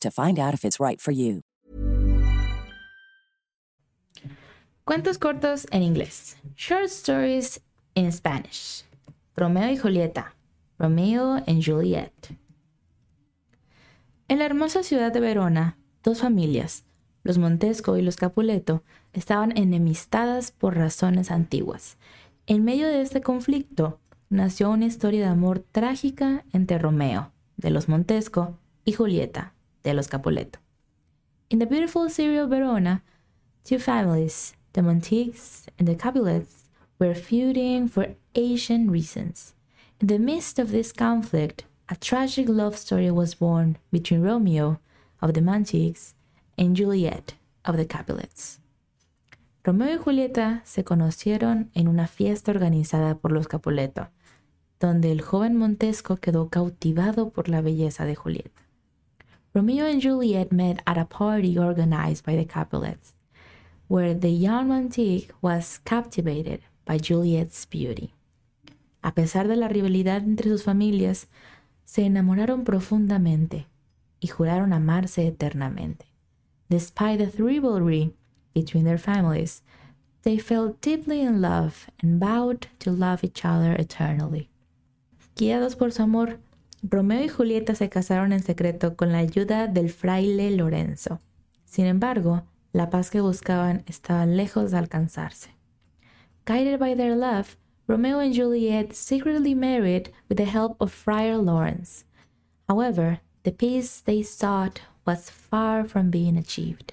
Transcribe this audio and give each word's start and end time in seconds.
to 0.00 0.10
find 0.10 0.38
out 0.38 0.54
if 0.54 0.64
it's 0.64 0.80
right 0.80 1.00
for 1.00 1.12
you. 1.12 1.42
Cuentos 4.84 5.18
cortos 5.18 5.66
en 5.72 5.82
inglés. 5.82 6.36
Short 6.56 6.84
stories 6.84 7.60
in 7.94 8.12
Spanish. 8.12 8.84
Romeo 9.34 9.68
y 9.68 9.76
Julieta. 9.76 10.36
Romeo 10.78 11.42
and 11.46 11.60
Juliet. 11.60 12.12
En 14.28 14.38
la 14.38 14.44
hermosa 14.44 14.82
ciudad 14.82 15.12
de 15.12 15.20
Verona, 15.20 15.76
dos 16.04 16.20
familias, 16.20 16.84
los 17.24 17.38
Montesco 17.38 17.96
y 17.96 18.02
los 18.02 18.16
Capuleto, 18.16 18.84
estaban 19.12 19.56
enemistadas 19.56 20.52
por 20.52 20.76
razones 20.76 21.30
antiguas. 21.30 21.96
En 22.46 22.64
medio 22.64 22.86
de 22.86 23.00
este 23.00 23.22
conflicto 23.22 23.98
nació 24.28 24.70
una 24.70 24.86
historia 24.86 25.22
de 25.22 25.32
amor 25.32 25.64
trágica 25.72 26.44
entre 26.52 26.78
Romeo, 26.78 27.32
de 27.56 27.70
los 27.70 27.88
Montesco, 27.88 28.58
y 28.84 28.92
Julieta, 28.92 29.52
de 29.86 29.94
los 29.94 30.08
Capuleto. 30.08 30.58
In 31.48 31.60
the 31.60 31.66
beautiful 31.66 32.10
city 32.10 32.36
of 32.36 32.50
Verona, 32.50 33.02
two 33.64 33.78
families, 33.78 34.54
the 34.72 34.82
Montagues 34.82 35.68
and 35.78 35.86
the 35.86 35.94
Capulets, 35.94 36.64
were 36.98 37.14
feuding 37.14 37.88
for 37.88 38.16
ancient 38.34 38.90
reasons. 38.90 39.54
In 40.00 40.08
the 40.08 40.18
midst 40.18 40.58
of 40.58 40.72
this 40.72 40.92
conflict, 40.92 41.64
a 41.88 41.94
tragic 41.94 42.48
love 42.48 42.76
story 42.76 43.12
was 43.12 43.36
born 43.36 43.78
between 43.92 44.22
Romeo 44.22 44.80
of 45.22 45.34
the 45.34 45.40
Montagues 45.40 46.14
and 46.58 46.76
Juliet 46.76 47.34
of 47.64 47.76
the 47.76 47.86
Capulets. 47.86 48.58
Romeo 49.62 49.94
y 49.94 49.98
Julieta 49.98 50.62
se 50.64 50.82
conocieron 50.82 51.70
en 51.74 51.86
una 51.86 52.08
fiesta 52.08 52.50
organizada 52.50 53.16
por 53.16 53.30
los 53.30 53.46
Capuleto, 53.46 54.08
donde 54.80 55.12
el 55.12 55.22
joven 55.22 55.56
Montesco 55.56 56.16
quedó 56.16 56.48
cautivado 56.48 57.30
por 57.30 57.48
la 57.48 57.60
belleza 57.60 58.04
de 58.04 58.16
Julieta. 58.16 58.65
Romeo 59.56 59.86
and 59.86 60.02
Juliet 60.02 60.52
met 60.52 60.82
at 60.86 60.98
a 60.98 61.06
party 61.06 61.58
organized 61.58 62.26
by 62.26 62.36
the 62.36 62.44
Capulets, 62.44 63.14
where 63.88 64.12
the 64.12 64.28
young 64.28 64.68
Montague 64.68 65.32
was 65.40 65.80
captivated 65.86 66.60
by 66.84 66.98
Juliet's 66.98 67.64
beauty. 67.64 68.12
A 69.02 69.12
pesar 69.12 69.48
de 69.48 69.56
la 69.56 69.68
rivalidad 69.68 70.24
entre 70.24 70.50
sus 70.50 70.62
familias, 70.62 71.26
se 71.86 72.04
enamoraron 72.04 72.64
profundamente 72.64 73.64
y 74.20 74.28
juraron 74.28 74.74
amarse 74.74 75.26
eternamente. 75.26 76.04
Despite 76.68 77.20
the 77.20 77.42
rivalry 77.42 78.12
between 78.52 78.84
their 78.84 78.98
families, 78.98 79.62
they 80.20 80.38
fell 80.38 80.76
deeply 80.82 81.22
in 81.22 81.40
love 81.40 81.90
and 82.02 82.20
vowed 82.20 82.66
to 82.80 82.90
love 82.90 83.24
each 83.24 83.42
other 83.42 83.72
eternally. 83.80 84.50
Guiados 85.34 85.76
por 85.76 85.92
su 85.92 86.02
amor, 86.02 86.40
Romeo 86.82 87.24
y 87.24 87.28
Julieta 87.28 87.74
se 87.74 87.88
casaron 87.88 88.32
en 88.32 88.42
secreto 88.42 88.96
con 88.96 89.10
la 89.10 89.18
ayuda 89.18 89.66
del 89.66 89.90
fraile 89.90 90.50
Lorenzo. 90.50 91.20
Sin 91.64 91.86
embargo, 91.86 92.42
la 92.72 92.90
paz 92.90 93.10
que 93.10 93.22
buscaban 93.22 93.82
estaba 93.86 94.26
lejos 94.26 94.70
de 94.70 94.78
alcanzarse. 94.78 95.50
Guided 96.44 96.78
by 96.78 96.94
their 96.94 97.16
love, 97.16 97.56
Romeo 97.88 98.20
and 98.20 98.34
Juliet 98.34 98.92
secretly 98.92 99.54
married 99.54 100.10
with 100.28 100.36
the 100.36 100.44
help 100.44 100.76
of 100.80 100.92
Friar 100.92 101.38
Lawrence. 101.38 102.04
However, 102.68 103.20
the 103.42 103.52
peace 103.52 104.02
they 104.04 104.22
sought 104.22 104.80
was 105.06 105.30
far 105.30 105.88
from 105.88 106.10
being 106.10 106.36
achieved. 106.36 106.92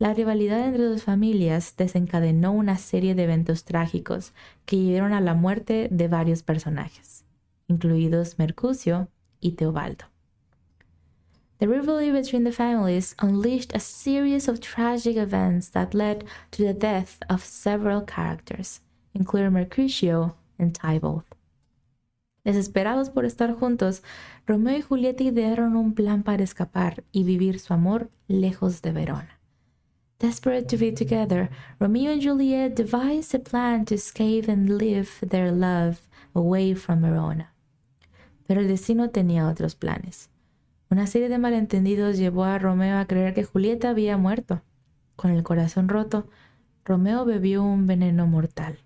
La 0.00 0.12
rivalidad 0.12 0.66
entre 0.66 0.84
dos 0.84 1.04
familias 1.04 1.76
desencadenó 1.76 2.52
una 2.52 2.76
serie 2.78 3.14
de 3.14 3.24
eventos 3.24 3.64
trágicos 3.64 4.32
que 4.66 4.76
llevaron 4.76 5.12
a 5.12 5.20
la 5.20 5.34
muerte 5.34 5.88
de 5.90 6.08
varios 6.08 6.42
personajes 6.42 7.18
incluidos 7.68 8.38
Mercucio 8.38 9.08
y 9.40 9.52
Teobaldo. 9.52 10.06
The 11.58 11.66
rivalry 11.66 12.10
between 12.12 12.44
the 12.44 12.52
families 12.52 13.16
unleashed 13.20 13.74
a 13.74 13.80
series 13.80 14.48
of 14.48 14.60
tragic 14.60 15.16
events 15.16 15.70
that 15.70 15.92
led 15.92 16.24
to 16.52 16.62
the 16.62 16.72
death 16.72 17.18
of 17.28 17.44
several 17.44 18.02
characters, 18.02 18.80
including 19.12 19.52
Mercutio 19.52 20.36
and 20.58 20.72
Tybalt. 20.72 21.24
Desesperados 22.44 23.10
por 23.10 23.24
estar 23.24 23.54
juntos, 23.58 24.02
Romeo 24.46 24.76
y 24.76 24.82
Julieta 24.82 25.24
idearon 25.24 25.76
un 25.76 25.94
plan 25.94 26.22
para 26.22 26.44
escapar 26.44 27.02
y 27.12 27.24
vivir 27.24 27.58
su 27.58 27.74
amor 27.74 28.08
lejos 28.28 28.80
de 28.80 28.92
Verona. 28.92 29.38
Desperate 30.20 30.68
to 30.68 30.76
be 30.76 30.92
together, 30.92 31.50
Romeo 31.80 32.12
and 32.12 32.22
Juliet 32.22 32.74
devised 32.74 33.34
a 33.34 33.38
plan 33.38 33.84
to 33.84 33.96
escape 33.96 34.48
and 34.48 34.78
live 34.78 35.18
their 35.20 35.50
love 35.50 36.08
away 36.34 36.74
from 36.74 37.02
Verona. 37.02 37.48
Pero 38.48 38.62
el 38.62 38.66
destino 38.66 39.10
tenía 39.10 39.46
otros 39.46 39.76
planes. 39.76 40.30
Una 40.90 41.06
serie 41.06 41.28
de 41.28 41.36
malentendidos 41.36 42.16
llevó 42.16 42.44
a 42.44 42.58
Romeo 42.58 42.98
a 42.98 43.04
creer 43.04 43.34
que 43.34 43.44
Julieta 43.44 43.90
había 43.90 44.16
muerto. 44.16 44.62
Con 45.16 45.30
el 45.30 45.42
corazón 45.42 45.88
roto, 45.88 46.26
Romeo 46.82 47.26
bebió 47.26 47.62
un 47.62 47.86
veneno 47.86 48.26
mortal 48.26 48.78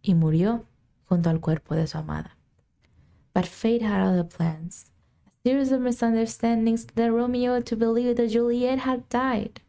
y 0.00 0.14
murió 0.14 0.64
junto 1.04 1.28
al 1.28 1.40
cuerpo 1.40 1.74
de 1.74 1.86
su 1.86 1.98
amada. 1.98 2.38
But 3.34 3.44
fate 3.44 3.84
had 3.84 4.00
other 4.00 4.26
plans. 4.26 4.90
A 5.26 5.30
series 5.44 5.70
of 5.70 5.82
misunderstandings 5.82 6.86
led 6.96 7.10
Romeo 7.10 7.60
to 7.60 7.76
believe 7.76 8.16
that 8.16 8.30
Juliet 8.30 8.80
had 8.80 9.06
died. 9.10 9.60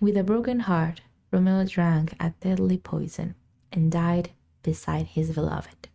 With 0.00 0.16
a 0.16 0.22
broken 0.22 0.60
heart, 0.60 1.02
Romeo 1.32 1.64
drank 1.64 2.14
a 2.20 2.32
deadly 2.40 2.78
poison 2.78 3.34
and 3.72 3.90
died 3.90 4.30
beside 4.62 5.06
his 5.06 5.32
beloved. 5.34 5.88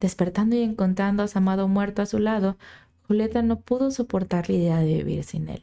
Despertando 0.00 0.56
y 0.56 0.62
encontrando 0.62 1.22
a 1.22 1.28
su 1.28 1.38
amado 1.38 1.68
muerto 1.68 2.02
a 2.02 2.06
su 2.06 2.18
lado, 2.18 2.56
Julieta 3.06 3.42
no 3.42 3.60
pudo 3.60 3.90
soportar 3.90 4.48
la 4.48 4.56
idea 4.56 4.78
de 4.78 5.02
vivir 5.02 5.24
sin 5.24 5.48
él. 5.48 5.62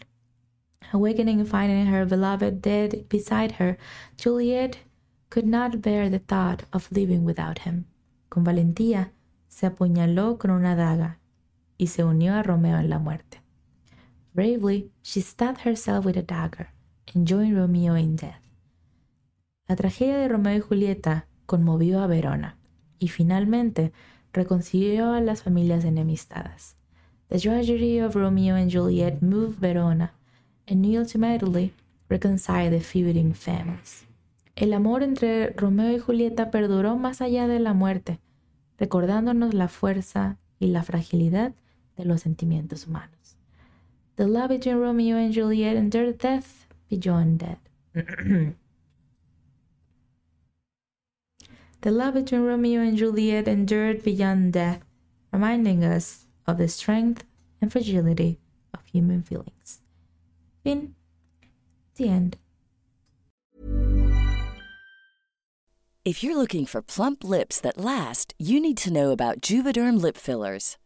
Awakening 0.94 1.40
and 1.40 1.50
finding 1.50 1.88
her 1.88 2.06
beloved 2.06 2.62
dead 2.62 3.08
beside 3.10 3.56
her, 3.60 3.78
Juliet 4.18 4.78
could 5.30 5.46
not 5.46 5.82
bear 5.82 6.10
the 6.10 6.20
thought 6.20 6.64
of 6.72 6.90
living 6.92 7.26
without 7.26 7.60
him. 7.66 7.86
Con 8.30 8.44
valentía, 8.44 9.12
se 9.48 9.66
apuñaló 9.66 10.38
con 10.38 10.52
una 10.52 10.76
daga 10.76 11.20
y 11.78 11.88
se 11.88 12.04
unió 12.04 12.36
a 12.36 12.44
Romeo 12.44 12.78
en 12.78 12.90
la 12.90 13.00
muerte. 13.00 13.42
Bravely, 14.34 14.92
she 15.02 15.22
stabbed 15.22 15.66
herself 15.66 16.06
with 16.06 16.16
a 16.16 16.22
dagger 16.22 16.70
and 17.16 17.28
joined 17.28 17.58
Romeo 17.58 17.96
in 17.96 18.16
death. 18.16 18.42
La 19.68 19.76
tragedia 19.76 20.18
de 20.18 20.28
Romeo 20.28 20.58
y 20.58 20.62
Julieta 20.62 21.28
conmovió 21.46 22.02
a 22.02 22.08
Verona 22.08 22.58
y 23.00 23.08
finalmente 23.08 23.92
reconcilió 24.38 25.12
a 25.12 25.20
las 25.20 25.44
familias 25.44 25.84
enemistadas. 25.84 26.76
The 27.30 27.40
tragedy 27.40 28.00
of 28.00 28.16
Romeo 28.16 28.56
and 28.56 28.72
Juliet 28.72 29.22
moved 29.22 29.60
Verona 29.60 30.14
and 30.68 30.86
ultimately 30.98 31.74
reconciled 32.10 32.72
the 32.72 32.80
feuding 32.80 33.34
families. 33.34 34.06
El 34.56 34.74
amor 34.74 35.04
entre 35.04 35.50
Romeo 35.52 35.92
y 35.92 36.00
Julieta 36.00 36.50
perduró 36.52 36.98
más 36.98 37.22
allá 37.22 37.48
de 37.48 37.60
la 37.60 37.74
muerte, 37.74 38.20
recordándonos 38.80 39.54
la 39.54 39.68
fuerza 39.68 40.38
y 40.60 40.68
la 40.68 40.84
fragilidad 40.84 41.54
de 41.98 42.06
los 42.06 42.22
sentimientos 42.22 42.88
humanos. 42.88 43.38
The 44.16 44.28
love 44.28 44.50
between 44.50 44.80
Romeo 44.80 45.18
and 45.18 45.34
Juliet 45.34 45.76
endured 45.76 46.18
death 46.18 46.68
beyond 46.90 47.40
death. 47.40 47.60
The 51.82 51.92
love 51.92 52.16
between 52.16 52.42
Romeo 52.42 52.82
and 52.82 52.98
Juliet 52.98 53.48
endured 53.48 54.04
beyond 54.04 54.54
death, 54.54 54.82
reminding 55.32 55.84
us 55.84 56.26
of 56.48 56.58
the 56.58 56.68
strength 56.68 57.24
and 57.62 57.72
fragility 57.72 58.40
of 58.74 58.80
human 58.92 59.22
feelings. 59.22 59.82
Fin. 60.64 60.96
The 61.96 62.10
end. 62.10 62.38
If 66.04 66.24
you're 66.24 66.38
looking 66.38 66.66
for 66.66 66.82
plump 66.82 67.24
lips 67.24 67.60
that 67.60 67.78
last, 67.78 68.34
you 68.40 68.62
need 68.62 68.78
to 68.78 68.94
know 68.94 69.12
about 69.12 69.42
Juvederm 69.42 70.02
lip 70.02 70.16
fillers. 70.16 70.78